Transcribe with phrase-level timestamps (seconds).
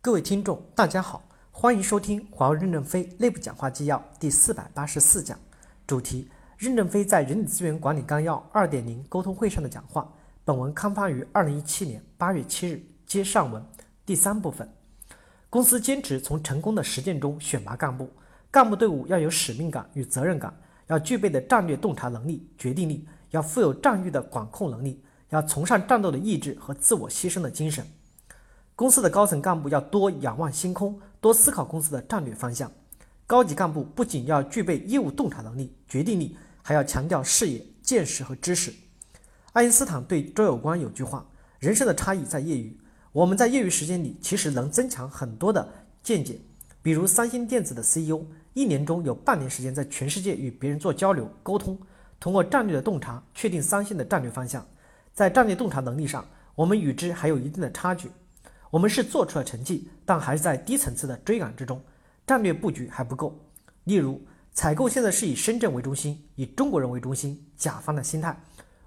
[0.00, 5.36] 各位听众，大家好，欢迎收听华为任正非内部讲话纪要第四百八十四讲，
[5.88, 10.08] 主题：任正非在人力资源管理纲要二点零沟通会上的讲话。
[10.44, 13.60] 本文刊发于二零一七年八月七日，接上文。
[14.06, 14.72] 第三部分，
[15.50, 18.08] 公司坚持从成功的实践中选拔干部，
[18.52, 20.56] 干部队伍要有使命感与责任感，
[20.86, 27.84] 要具备的战略洞察能力、决定力，要富有战略的管控能力，要崇尚战斗的意志和自我牺牲的精神。
[28.78, 32.70] 公司的高层干部要多仰望星空，多思考公司的战略方向。
[33.26, 38.72] 高级干部不仅要具备业务洞察能力、决定力，还要强调视野、见识和知识。
[39.52, 41.26] 爱因斯坦对周有光有句话
[41.58, 42.78] ：“人生的差异在业余。”
[43.10, 45.68] 我们在业余时间里其实能增强很多的
[46.00, 46.38] 见解。
[46.80, 48.22] 比如三星电子的 CEO，
[48.54, 51.76] 一年中有半年时间在全世界与别人做交流沟通，
[52.20, 54.64] 通过战略的洞察确定三星的战略方向。
[55.12, 58.08] 在战略洞察能力上，我们与之还有一定的差距。
[58.70, 61.80] 我们是做出了成绩，但还是在低层次的追赶之中，
[62.26, 63.38] 战略布局还不够。
[63.84, 64.20] 例如，
[64.52, 68.38] 采购现在是以深圳为中心，以中国人为中心，甲方的心态，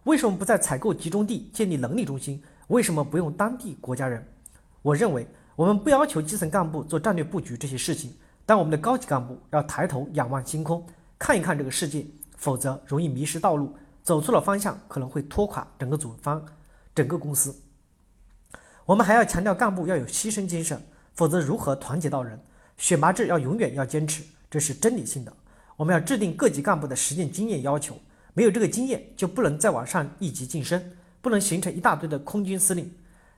[0.03, 2.41] 为什么不在采购集中地建立能力中心？
[2.67, 4.23] 为什么不用当地国家人？
[4.81, 8.13] 我认为，我们不要求基层干部做战略布局这些事情，
[8.45, 10.85] 但我们的高级干部要抬头仰望星空，
[11.17, 12.05] 看一看这个世界，
[12.37, 16.43] 否则容易迷失道路，走错了方向，可能会拖垮整个组方、
[16.93, 17.55] 整个公司。
[18.91, 20.77] 我们还要强调干部要有牺牲精神，
[21.13, 22.37] 否则如何团结到人？
[22.75, 25.31] 选拔制要永远要坚持，这是真理性的。
[25.77, 27.97] 我们要制定各级干部的实践经验要求，
[28.33, 32.93] 没有这个经验就不能再往上一级晋升，不能形成一大堆的空军司令。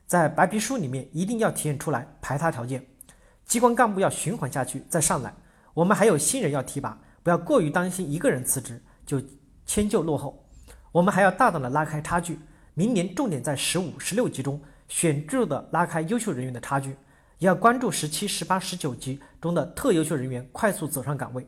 [0.08, 2.84] 在白皮书里面一定要体现出来排他条件，
[3.46, 5.32] 机关干部要循环下去再上来。
[5.72, 9.22] 我们还有新人要提拔，不要过于担心一个人辞职就
[9.64, 10.44] 迁就落后。
[10.90, 12.40] 我们还要大胆的拉开差距，
[12.74, 14.60] 明年重点在十五、十六级中。
[14.94, 16.90] 显著的拉开优秀人员的差距，
[17.40, 21.44] 也要关注十七、十八、十九级中的特优秀人员快速走上岗位。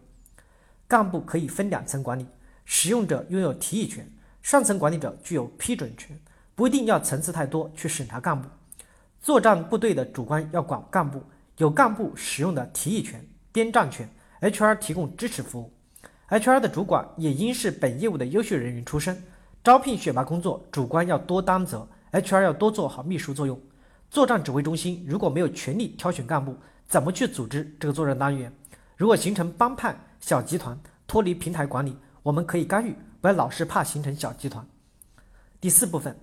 [0.89, 2.27] 干部可以分两层管理，
[2.65, 4.05] 使用者拥有提议权，
[4.43, 6.19] 上层管理者具有批准权，
[6.57, 8.49] 不一定要层次太多去审查干部。
[9.21, 11.23] 作战部队的主官要管干部，
[11.59, 15.73] 有干部使用的提议权、边站权，HR 提供支持服务。
[16.31, 19.23] HR 的主管也应是本业务的优秀人员出身。
[19.63, 21.89] 招聘选拔工作，主观要多担责。
[22.17, 23.61] HR 要多做好秘书作用，
[24.11, 26.57] 作战指挥中心如果没有权力挑选干部，
[26.89, 28.51] 怎么去组织这个作战单元？
[28.97, 34.67] 如果形成帮派小集团，脱离平台管理，我们可以干预，不要老是怕形成小集团。
[35.61, 36.17] 第四部分，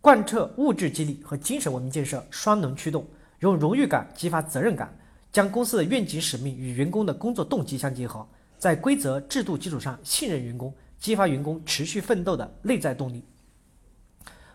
[0.00, 3.06] 贯彻物质激励和精神文明建设双轮驱动，
[3.38, 4.92] 用荣誉感激发责任感，
[5.30, 8.26] 将公司的愿景使命与员工的工作动机相结合，
[8.58, 13.24] 在规则制度基础上信任员工，激发员工持续奋斗的内在动力。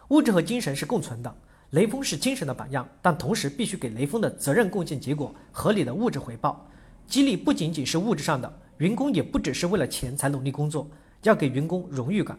[0.10, 1.36] 物质和精神是共存的，
[1.72, 6.70] 雷锋是精神的榜样，但同时必须给雷锋的责任贡献结果合理的物质回报。
[7.08, 10.88] 激励不仅仅是物质上的，员工也不只是为了钱才努力工作，
[11.24, 12.38] 要给员工荣誉感。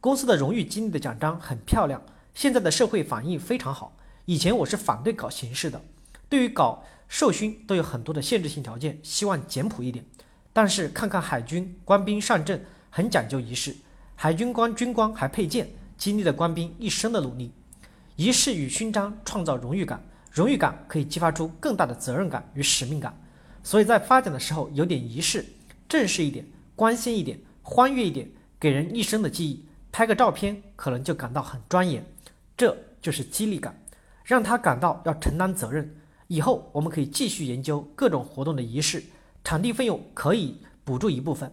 [0.00, 2.02] 公司的荣誉激励的奖章很漂亮，
[2.34, 3.96] 现在的社会反应非常好。
[4.24, 5.80] 以前我是反对搞形式的，
[6.28, 10.04] 对于搞授勋都有很多的限制性条件，希望简朴一点。
[10.52, 13.74] 但是看看海军官兵上阵，很讲究仪式，
[14.14, 15.68] 海军官军官还配剑。
[15.96, 17.52] 经历了官兵一生的努力，
[18.16, 23.18] 仪式与勋章创造荣誉感，荣誉感可以激发出更大的责任感与使命感。
[23.62, 25.44] 所以在发奖的时候有点仪式，
[25.88, 26.44] 正式一点，
[26.76, 28.28] 光鲜一点，欢悦一点，
[28.60, 29.64] 给人一生的记忆。
[29.90, 32.04] 拍个照片可能就感到很庄严，
[32.56, 33.80] 这就是激励感，
[34.24, 35.94] 让他感到要承担责任。
[36.26, 39.02] 以后我们可以继续研究各种活动的仪式，
[39.44, 41.52] 场地费用可以补助一部分，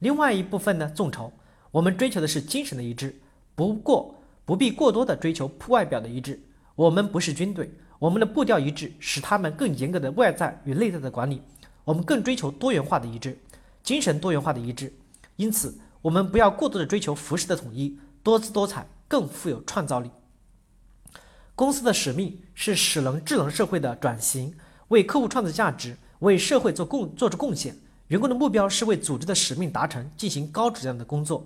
[0.00, 1.32] 另外一部分呢，众筹。
[1.70, 3.14] 我们追求的是精神的一致。
[3.58, 4.14] 不过
[4.44, 6.40] 不必过多的追求外表的一致。
[6.76, 11.42] 我们不是军队，我们的步调一致，使他们更严格的外在与内在的管理。
[11.82, 13.36] 我们更追求多元化的一致，
[13.82, 14.96] 精神多元化的一致。
[15.34, 20.08] 因此，我们不要过多的追求服饰的统一，多姿多彩，更富有创造力。
[21.56, 24.54] 公司的使命是使能智能社会的转型，
[24.86, 27.74] 为客户创造价值，为社会做贡做出贡献。
[28.06, 31.44] 员工的目标是为组织的使命达成进行高质量的工作。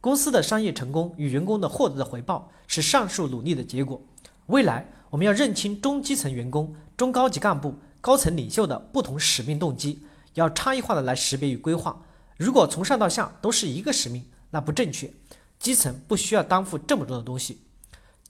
[0.00, 4.00] 公司的商业成功与员工的获得的回报是上述努力的结果。
[4.46, 10.00] 未来我们要认清中基层员工、中高级干部、高层领袖的不同使命动机，
[10.34, 12.00] 要差异化的来识别与规划。
[12.36, 15.12] 如果从上到下都是一个使命，那不正确。
[15.58, 17.58] 基层不需要担负这么多的东西，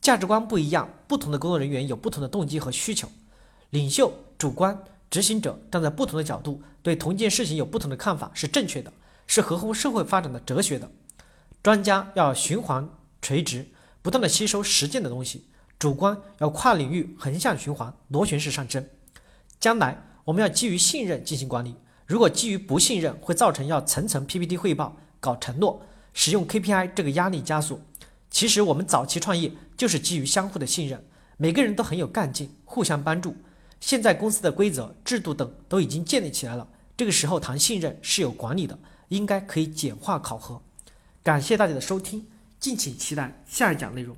[0.00, 3.08] 价值观不一样，不同的工作人员有不同的动机和需求。
[3.70, 4.80] 领袖、主观、
[5.10, 8.92] 执行者站在不同的角度，对同一件事情有不同的看法，是正确的，
[9.26, 10.88] 是合乎社会发展的哲学的。
[11.66, 12.88] 专家要循环
[13.20, 13.66] 垂直，
[14.00, 15.40] 不断的吸收实践的东西；
[15.80, 18.88] 主观要跨领域横向循环，螺旋式上升。
[19.58, 21.74] 将来我们要基于信任进行管理，
[22.06, 25.82] 如果基于不信任，会造成要层层 PPT 汇报、搞承诺、
[26.12, 27.80] 使用 KPI 这个压力加速。
[28.30, 31.04] 其实我们早期创业就是基于相互的信任，
[31.36, 33.34] 每个人都很有干劲，互相帮助。
[33.80, 38.78] 现在公司的规则、制度等都已经建立起来了，这个时候谈信任是有管理的，
[39.08, 40.62] 应该可以简化考核。
[41.26, 42.24] 感谢大家的收听，
[42.60, 44.16] 敬请期待下一讲内容。